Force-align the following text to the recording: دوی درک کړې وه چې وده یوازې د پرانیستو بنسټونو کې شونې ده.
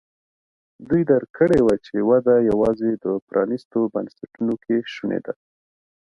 دوی 0.87 1.01
درک 1.09 1.29
کړې 1.39 1.59
وه 1.63 1.75
چې 1.85 1.95
وده 2.09 2.35
یوازې 2.49 2.91
د 3.03 3.05
پرانیستو 3.29 3.79
بنسټونو 3.93 4.53
کې 4.63 4.75
شونې 4.93 5.19
ده. 5.25 5.33